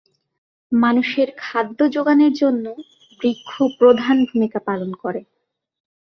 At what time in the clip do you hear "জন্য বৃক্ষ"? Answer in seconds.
2.33-3.49